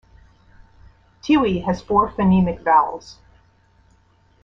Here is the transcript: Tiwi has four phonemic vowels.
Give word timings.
Tiwi 1.21 1.63
has 1.63 1.83
four 1.83 2.09
phonemic 2.09 2.63
vowels. 2.63 3.17